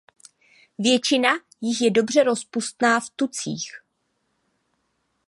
[0.77, 1.29] Většina
[1.61, 3.71] jich je dobře rozpustná v tucích.